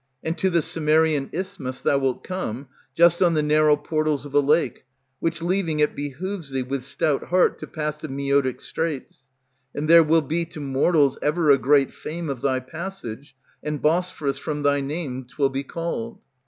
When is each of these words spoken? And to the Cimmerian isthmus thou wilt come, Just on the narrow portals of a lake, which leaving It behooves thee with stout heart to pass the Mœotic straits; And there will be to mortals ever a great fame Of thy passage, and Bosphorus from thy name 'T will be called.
And 0.23 0.35
to 0.39 0.49
the 0.49 0.63
Cimmerian 0.63 1.29
isthmus 1.31 1.81
thou 1.81 1.99
wilt 1.99 2.23
come, 2.23 2.67
Just 2.95 3.21
on 3.21 3.35
the 3.35 3.43
narrow 3.43 3.75
portals 3.77 4.25
of 4.25 4.33
a 4.33 4.39
lake, 4.39 4.83
which 5.19 5.43
leaving 5.43 5.79
It 5.79 5.95
behooves 5.95 6.49
thee 6.49 6.63
with 6.63 6.83
stout 6.83 7.25
heart 7.25 7.59
to 7.59 7.67
pass 7.67 7.97
the 7.97 8.07
Mœotic 8.07 8.61
straits; 8.61 9.27
And 9.75 9.87
there 9.87 10.01
will 10.01 10.23
be 10.23 10.43
to 10.45 10.59
mortals 10.59 11.19
ever 11.21 11.51
a 11.51 11.57
great 11.59 11.93
fame 11.93 12.31
Of 12.31 12.41
thy 12.41 12.59
passage, 12.61 13.35
and 13.61 13.79
Bosphorus 13.79 14.39
from 14.39 14.63
thy 14.63 14.81
name 14.81 15.25
'T 15.25 15.35
will 15.37 15.49
be 15.49 15.61
called. 15.63 16.19